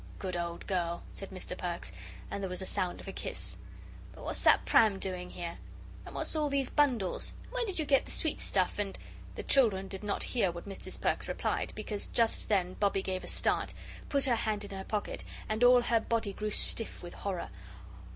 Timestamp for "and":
2.31-2.41, 6.07-6.15, 7.43-7.51, 8.79-8.97, 15.47-15.63